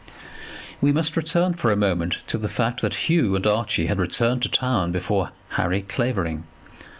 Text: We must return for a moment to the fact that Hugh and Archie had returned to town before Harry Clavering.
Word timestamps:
We 0.81 0.91
must 0.91 1.15
return 1.15 1.53
for 1.53 1.71
a 1.71 1.75
moment 1.75 2.17
to 2.25 2.39
the 2.39 2.49
fact 2.49 2.81
that 2.81 3.05
Hugh 3.07 3.35
and 3.35 3.45
Archie 3.45 3.85
had 3.85 3.99
returned 3.99 4.41
to 4.41 4.49
town 4.49 4.91
before 4.91 5.29
Harry 5.49 5.83
Clavering. 5.83 6.45